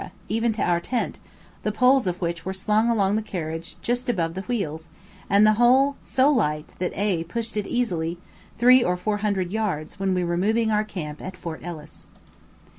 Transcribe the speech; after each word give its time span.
even 0.27 0.51
to 0.51 0.63
our 0.63 0.79
tent, 0.79 1.19
the 1.61 1.71
poles 1.71 2.07
of 2.07 2.19
which 2.19 2.43
were 2.43 2.53
slung 2.53 2.89
along 2.89 3.15
the 3.15 3.21
carriage 3.21 3.75
just 3.83 4.09
above 4.09 4.33
the 4.33 4.41
wheels, 4.49 4.89
and 5.29 5.45
the 5.45 5.53
whole 5.61 5.95
so 6.01 6.27
light 6.27 6.71
that 6.79 6.91
A 6.95 7.23
pushed 7.25 7.55
it 7.55 7.67
easily 7.67 8.17
three 8.57 8.83
or 8.83 8.97
four 8.97 9.17
hundred 9.17 9.51
yards 9.51 9.99
when 9.99 10.15
we 10.15 10.23
were 10.23 10.37
moving 10.37 10.71
our 10.71 10.83
camp 10.83 11.21
at 11.21 11.37
Fort 11.37 11.59
Ellice. 11.63 12.07